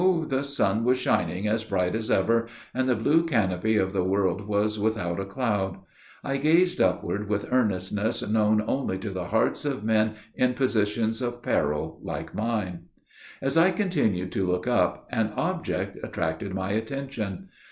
The 0.29 0.43
sun 0.43 0.83
was 0.83 0.97
shining 0.97 1.47
as 1.47 1.63
bright 1.63 1.93
as 1.95 2.09
ever; 2.09 2.47
and 2.73 2.89
the 2.89 2.95
blue 2.95 3.23
canopy 3.23 3.77
of 3.77 3.93
the 3.93 4.03
world 4.03 4.47
was 4.47 4.79
without 4.79 5.19
a 5.19 5.25
cloud. 5.25 5.77
I 6.23 6.37
gazed 6.37 6.81
upward 6.81 7.29
with 7.29 7.49
earnestness 7.53 8.27
known 8.27 8.63
only 8.65 8.97
to 8.97 9.11
the 9.11 9.25
hearts 9.25 9.63
of 9.63 9.83
men 9.83 10.15
in 10.33 10.55
positions 10.55 11.21
of 11.21 11.43
peril 11.43 11.99
like 12.01 12.33
mine. 12.33 12.85
As 13.43 13.55
I 13.55 13.69
continued 13.69 14.31
to 14.31 14.47
look 14.47 14.65
up, 14.65 15.07
an 15.11 15.33
object 15.37 15.99
attracted 16.03 16.55
my 16.55 16.71
attention. 16.71 17.49